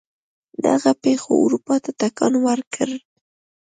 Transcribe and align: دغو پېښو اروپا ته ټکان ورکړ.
دغو 0.63 0.91
پېښو 1.03 1.31
اروپا 1.45 1.75
ته 1.83 1.91
ټکان 1.99 2.33
ورکړ. 2.45 2.89